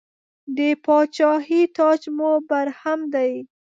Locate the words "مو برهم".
2.17-2.99